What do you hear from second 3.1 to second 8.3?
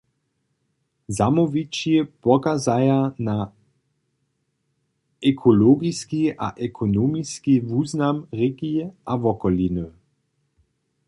na ekologiski a ekonomiski wuznam